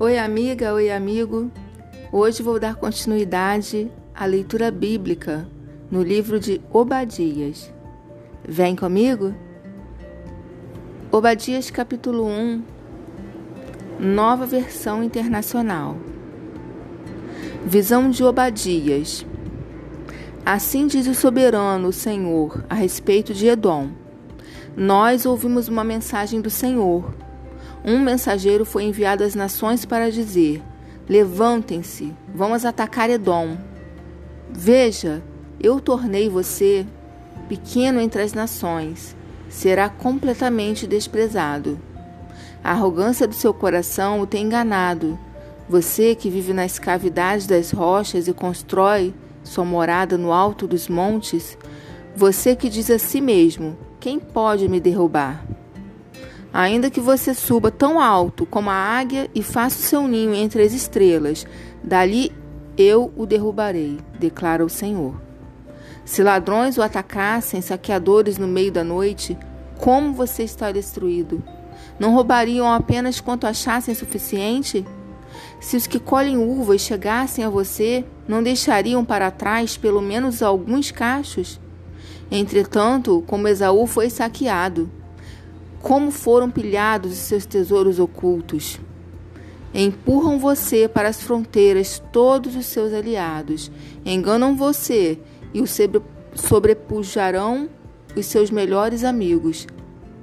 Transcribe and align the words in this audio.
Oi, 0.00 0.16
amiga, 0.16 0.72
oi, 0.74 0.92
amigo. 0.92 1.50
Hoje 2.12 2.40
vou 2.40 2.60
dar 2.60 2.76
continuidade 2.76 3.90
à 4.14 4.26
leitura 4.26 4.70
bíblica 4.70 5.44
no 5.90 6.04
livro 6.04 6.38
de 6.38 6.60
Obadias. 6.72 7.74
Vem 8.46 8.76
comigo? 8.76 9.34
Obadias, 11.10 11.68
capítulo 11.68 12.24
1, 12.24 12.62
nova 13.98 14.46
versão 14.46 15.02
internacional. 15.02 15.96
Visão 17.66 18.08
de 18.08 18.22
Obadias. 18.22 19.26
Assim 20.46 20.86
diz 20.86 21.08
o 21.08 21.14
soberano, 21.14 21.88
o 21.88 21.92
Senhor, 21.92 22.64
a 22.70 22.74
respeito 22.76 23.34
de 23.34 23.48
Edom. 23.48 23.90
Nós 24.76 25.26
ouvimos 25.26 25.66
uma 25.66 25.82
mensagem 25.82 26.40
do 26.40 26.50
Senhor 26.50 27.12
um 27.84 27.98
mensageiro 27.98 28.64
foi 28.64 28.84
enviado 28.84 29.24
às 29.24 29.34
nações 29.34 29.84
para 29.84 30.10
dizer: 30.10 30.62
Levantem-se, 31.08 32.14
vamos 32.34 32.64
atacar 32.64 33.08
Edom. 33.08 33.56
Veja, 34.50 35.22
eu 35.60 35.80
tornei 35.80 36.28
você 36.28 36.86
pequeno 37.48 38.00
entre 38.00 38.22
as 38.22 38.32
nações, 38.32 39.16
será 39.48 39.88
completamente 39.88 40.86
desprezado. 40.86 41.80
A 42.62 42.72
arrogância 42.72 43.26
do 43.26 43.34
seu 43.34 43.54
coração 43.54 44.20
o 44.20 44.26
tem 44.26 44.44
enganado. 44.44 45.18
Você 45.68 46.14
que 46.14 46.28
vive 46.28 46.52
nas 46.52 46.78
cavidades 46.78 47.46
das 47.46 47.70
rochas 47.70 48.28
e 48.28 48.32
constrói 48.32 49.14
sua 49.42 49.64
morada 49.64 50.18
no 50.18 50.32
alto 50.32 50.66
dos 50.66 50.88
montes, 50.88 51.56
você 52.14 52.54
que 52.54 52.68
diz 52.68 52.90
a 52.90 52.98
si 52.98 53.20
mesmo: 53.20 53.76
Quem 54.00 54.18
pode 54.18 54.68
me 54.68 54.80
derrubar? 54.80 55.44
Ainda 56.52 56.90
que 56.90 57.00
você 57.00 57.34
suba 57.34 57.70
tão 57.70 58.00
alto 58.00 58.46
como 58.46 58.70
a 58.70 58.74
águia 58.74 59.30
e 59.34 59.42
faça 59.42 59.78
o 59.78 59.82
seu 59.82 60.08
ninho 60.08 60.34
entre 60.34 60.62
as 60.62 60.72
estrelas, 60.72 61.46
dali 61.82 62.32
eu 62.76 63.12
o 63.16 63.26
derrubarei, 63.26 63.98
declara 64.18 64.64
o 64.64 64.68
Senhor. 64.68 65.14
Se 66.04 66.22
ladrões 66.22 66.78
o 66.78 66.82
atacassem, 66.82 67.60
saqueadores 67.60 68.38
no 68.38 68.48
meio 68.48 68.72
da 68.72 68.82
noite, 68.82 69.36
como 69.76 70.14
você 70.14 70.42
está 70.42 70.72
destruído? 70.72 71.42
Não 71.98 72.14
roubariam 72.14 72.66
apenas 72.72 73.20
quanto 73.20 73.46
achassem 73.46 73.94
suficiente? 73.94 74.86
Se 75.60 75.76
os 75.76 75.86
que 75.86 75.98
colhem 75.98 76.38
uvas 76.38 76.80
chegassem 76.80 77.44
a 77.44 77.50
você, 77.50 78.04
não 78.26 78.42
deixariam 78.42 79.04
para 79.04 79.30
trás 79.30 79.76
pelo 79.76 80.00
menos 80.00 80.42
alguns 80.42 80.90
cachos? 80.90 81.60
Entretanto, 82.30 83.22
como 83.26 83.48
Esaú 83.48 83.86
foi 83.86 84.08
saqueado, 84.08 84.90
como 85.80 86.10
foram 86.10 86.50
pilhados 86.50 87.12
os 87.12 87.18
seus 87.18 87.46
tesouros 87.46 87.98
ocultos. 87.98 88.78
Empurram 89.72 90.38
você 90.38 90.88
para 90.88 91.08
as 91.08 91.22
fronteiras 91.22 92.02
todos 92.12 92.56
os 92.56 92.66
seus 92.66 92.92
aliados, 92.92 93.70
enganam 94.04 94.56
você 94.56 95.18
e 95.52 95.60
o 95.60 95.66
sobrepujarão 96.34 97.68
os 98.16 98.26
seus 98.26 98.50
melhores 98.50 99.04
amigos. 99.04 99.66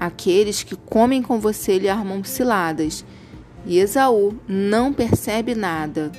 Aqueles 0.00 0.62
que 0.62 0.74
comem 0.76 1.22
com 1.22 1.38
você 1.38 1.78
lhe 1.78 1.88
armam 1.88 2.24
ciladas, 2.24 3.04
e 3.64 3.78
Esaú 3.78 4.34
não 4.46 4.92
percebe 4.92 5.54
nada. 5.54 6.12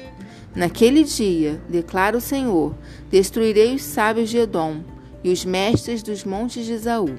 Naquele 0.56 1.04
dia, 1.04 1.62
declara 1.70 2.18
o 2.18 2.22
Senhor, 2.22 2.74
destruirei 3.12 3.76
os 3.76 3.84
sábios 3.84 4.30
de 4.30 4.38
Edom 4.38 4.82
e 5.24 5.32
os 5.32 5.46
mestres 5.46 6.02
dos 6.02 6.24
montes 6.24 6.66
de 6.66 6.74
Esaú. 6.74 7.16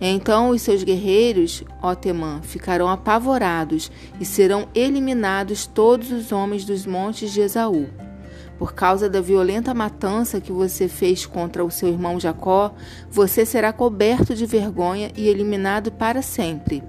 Então 0.00 0.50
os 0.50 0.62
seus 0.62 0.82
guerreiros, 0.82 1.62
ó 1.80 1.94
Temã, 1.94 2.40
ficarão 2.42 2.88
apavorados 2.88 3.90
e 4.20 4.24
serão 4.24 4.68
eliminados 4.74 5.66
todos 5.66 6.10
os 6.10 6.32
homens 6.32 6.64
dos 6.64 6.84
montes 6.84 7.32
de 7.32 7.40
Esaú. 7.40 7.88
Por 8.58 8.72
causa 8.72 9.08
da 9.08 9.20
violenta 9.20 9.74
matança 9.74 10.40
que 10.40 10.52
você 10.52 10.88
fez 10.88 11.26
contra 11.26 11.64
o 11.64 11.70
seu 11.70 11.88
irmão 11.88 12.20
Jacó, 12.20 12.72
você 13.10 13.44
será 13.44 13.72
coberto 13.72 14.34
de 14.34 14.46
vergonha 14.46 15.10
e 15.16 15.28
eliminado 15.28 15.90
para 15.90 16.22
sempre. 16.22 16.82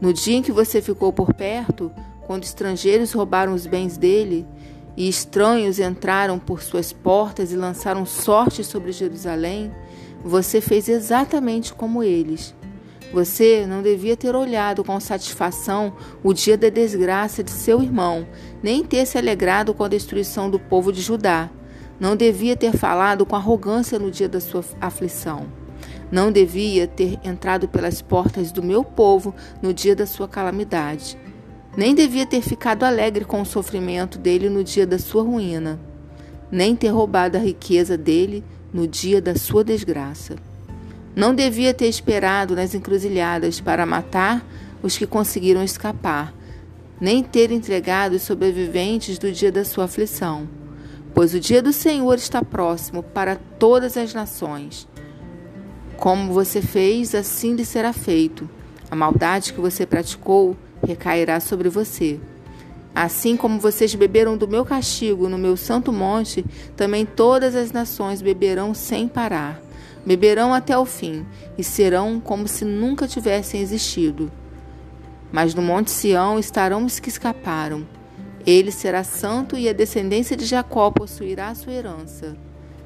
No 0.00 0.12
dia 0.12 0.36
em 0.36 0.42
que 0.42 0.52
você 0.52 0.82
ficou 0.82 1.12
por 1.12 1.32
perto, 1.32 1.90
quando 2.26 2.44
estrangeiros 2.44 3.12
roubaram 3.12 3.54
os 3.54 3.66
bens 3.66 3.96
dele, 3.96 4.46
e 4.96 5.08
estranhos 5.08 5.78
entraram 5.78 6.38
por 6.38 6.62
suas 6.62 6.92
portas 6.92 7.52
e 7.52 7.56
lançaram 7.56 8.04
sorte 8.04 8.62
sobre 8.62 8.92
Jerusalém, 8.92 9.72
você 10.24 10.60
fez 10.60 10.88
exatamente 10.88 11.72
como 11.72 12.02
eles. 12.02 12.54
Você 13.12 13.66
não 13.66 13.82
devia 13.82 14.16
ter 14.16 14.34
olhado 14.34 14.82
com 14.82 14.98
satisfação 14.98 15.92
o 16.22 16.32
dia 16.32 16.56
da 16.56 16.70
desgraça 16.70 17.44
de 17.44 17.50
seu 17.50 17.82
irmão, 17.82 18.26
nem 18.62 18.82
ter 18.82 19.04
se 19.04 19.18
alegrado 19.18 19.74
com 19.74 19.84
a 19.84 19.88
destruição 19.88 20.48
do 20.48 20.58
povo 20.58 20.90
de 20.90 21.02
Judá. 21.02 21.50
Não 22.00 22.16
devia 22.16 22.56
ter 22.56 22.72
falado 22.72 23.26
com 23.26 23.36
arrogância 23.36 23.98
no 23.98 24.10
dia 24.10 24.28
da 24.28 24.40
sua 24.40 24.64
aflição. 24.80 25.46
Não 26.10 26.32
devia 26.32 26.86
ter 26.86 27.18
entrado 27.22 27.68
pelas 27.68 28.00
portas 28.00 28.50
do 28.50 28.62
meu 28.62 28.82
povo 28.82 29.34
no 29.60 29.74
dia 29.74 29.94
da 29.94 30.06
sua 30.06 30.26
calamidade. 30.26 31.18
Nem 31.76 31.94
devia 31.94 32.26
ter 32.26 32.42
ficado 32.42 32.84
alegre 32.84 33.24
com 33.24 33.40
o 33.40 33.46
sofrimento 33.46 34.18
dele 34.18 34.48
no 34.48 34.64
dia 34.64 34.86
da 34.86 34.98
sua 34.98 35.22
ruína. 35.22 35.78
Nem 36.50 36.76
ter 36.76 36.88
roubado 36.88 37.36
a 37.36 37.40
riqueza 37.40 37.96
dele 37.96 38.44
no 38.72 38.86
dia 38.86 39.20
da 39.20 39.34
sua 39.34 39.62
desgraça. 39.62 40.36
Não 41.14 41.34
devia 41.34 41.74
ter 41.74 41.88
esperado 41.88 42.56
nas 42.56 42.74
encruzilhadas 42.74 43.60
para 43.60 43.84
matar 43.84 44.44
os 44.82 44.96
que 44.96 45.06
conseguiram 45.06 45.62
escapar, 45.62 46.34
nem 47.00 47.22
ter 47.22 47.50
entregado 47.50 48.14
os 48.14 48.22
sobreviventes 48.22 49.18
do 49.18 49.30
dia 49.30 49.52
da 49.52 49.64
sua 49.64 49.84
aflição, 49.84 50.48
pois 51.14 51.34
o 51.34 51.40
dia 51.40 51.60
do 51.60 51.72
Senhor 51.72 52.14
está 52.14 52.42
próximo 52.42 53.02
para 53.02 53.36
todas 53.36 53.96
as 53.96 54.14
nações. 54.14 54.88
Como 55.96 56.32
você 56.32 56.62
fez, 56.62 57.14
assim 57.14 57.54
lhe 57.54 57.64
será 57.64 57.92
feito. 57.92 58.48
A 58.90 58.96
maldade 58.96 59.52
que 59.52 59.60
você 59.60 59.86
praticou 59.86 60.56
recairá 60.86 61.38
sobre 61.38 61.68
você. 61.68 62.18
Assim 62.94 63.36
como 63.36 63.58
vocês 63.58 63.94
beberam 63.94 64.36
do 64.36 64.46
meu 64.46 64.64
castigo 64.64 65.28
no 65.28 65.38
meu 65.38 65.56
santo 65.56 65.92
monte, 65.92 66.44
também 66.76 67.06
todas 67.06 67.54
as 67.54 67.72
nações 67.72 68.20
beberão 68.20 68.74
sem 68.74 69.08
parar. 69.08 69.60
Beberão 70.04 70.52
até 70.52 70.76
o 70.76 70.84
fim 70.84 71.24
e 71.56 71.64
serão 71.64 72.20
como 72.20 72.46
se 72.46 72.64
nunca 72.64 73.08
tivessem 73.08 73.60
existido. 73.60 74.30
Mas 75.30 75.54
no 75.54 75.62
monte 75.62 75.90
Sião 75.90 76.38
estarão 76.38 76.84
os 76.84 76.98
que 76.98 77.08
escaparam. 77.08 77.86
Ele 78.44 78.70
será 78.70 79.04
santo 79.04 79.56
e 79.56 79.68
a 79.68 79.72
descendência 79.72 80.36
de 80.36 80.44
Jacó 80.44 80.90
possuirá 80.90 81.48
a 81.48 81.54
sua 81.54 81.72
herança. 81.72 82.36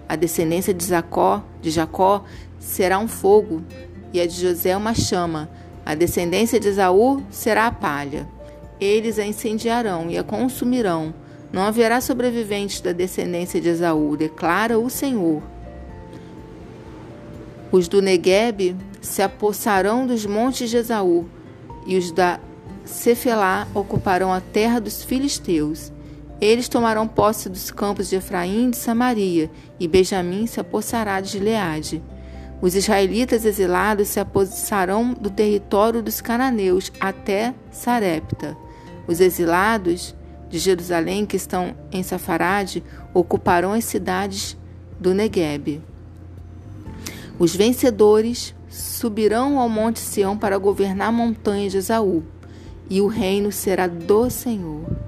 A 0.08 0.14
descendência 0.14 0.72
de 0.72 0.86
Jacó, 0.86 1.42
de 1.60 1.70
Jacó 1.70 2.24
será 2.60 2.98
um 2.98 3.08
fogo 3.08 3.64
e 4.12 4.20
a 4.20 4.26
de 4.26 4.40
José 4.40 4.76
uma 4.76 4.94
chama. 4.94 5.48
A 5.84 5.94
descendência 5.94 6.60
de 6.60 6.68
Esaú 6.68 7.22
será 7.30 7.66
a 7.66 7.72
palha. 7.72 8.28
Eles 8.80 9.18
a 9.18 9.24
incendiarão 9.24 10.10
e 10.10 10.18
a 10.18 10.22
consumirão. 10.22 11.14
Não 11.52 11.62
haverá 11.62 12.00
sobreviventes 12.00 12.80
da 12.80 12.92
descendência 12.92 13.60
de 13.60 13.68
Esaú, 13.68 14.16
declara 14.16 14.78
o 14.78 14.90
Senhor. 14.90 15.42
Os 17.72 17.88
do 17.88 18.02
Negueb 18.02 18.76
se 19.00 19.22
apossarão 19.22 20.06
dos 20.06 20.26
montes 20.26 20.70
de 20.70 20.76
Esaú, 20.76 21.26
e 21.86 21.96
os 21.96 22.10
da 22.10 22.40
Cefelá 22.84 23.66
ocuparão 23.74 24.32
a 24.32 24.40
terra 24.40 24.80
dos 24.80 25.02
filisteus. 25.02 25.92
Eles 26.40 26.68
tomarão 26.68 27.08
posse 27.08 27.48
dos 27.48 27.70
campos 27.70 28.10
de 28.10 28.16
Efraim 28.16 28.68
e 28.68 28.70
de 28.72 28.76
Samaria, 28.76 29.50
e 29.80 29.88
Benjamim 29.88 30.46
se 30.46 30.60
apossará 30.60 31.20
de 31.20 31.30
Gileade. 31.30 32.02
Os 32.60 32.74
israelitas 32.74 33.44
exilados 33.44 34.08
se 34.08 34.20
apossarão 34.20 35.12
do 35.12 35.30
território 35.30 36.02
dos 36.02 36.20
cananeus 36.20 36.90
até 37.00 37.54
Sarepta. 37.70 38.56
Os 39.06 39.20
exilados 39.20 40.14
de 40.48 40.58
Jerusalém 40.58 41.26
que 41.26 41.36
estão 41.36 41.74
em 41.92 42.02
Safarade 42.02 42.82
ocuparão 43.12 43.72
as 43.72 43.84
cidades 43.84 44.56
do 44.98 45.14
Negueb. 45.14 45.82
Os 47.38 47.54
vencedores 47.54 48.54
subirão 48.68 49.58
ao 49.58 49.68
monte 49.68 49.98
Sião 49.98 50.36
para 50.36 50.58
governar 50.58 51.08
a 51.08 51.12
montanha 51.12 51.68
de 51.68 51.76
Esaú, 51.76 52.22
e 52.88 53.00
o 53.00 53.06
reino 53.06 53.52
será 53.52 53.86
do 53.86 54.30
Senhor. 54.30 55.05